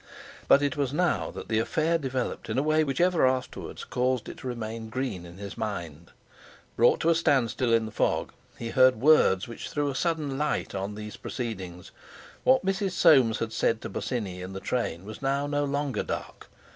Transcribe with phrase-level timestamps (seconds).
[0.47, 4.27] But it was now that the affair developed in a way which ever afterwards caused
[4.27, 6.09] it to remain green in his mind.
[6.75, 10.39] Brought to a stand still in the fog, he heard words which threw a sudden
[10.39, 11.91] light on these proceedings.
[12.43, 12.93] What Mrs.
[12.93, 16.49] Soames had said to Bosinney in the train was now no longer dark.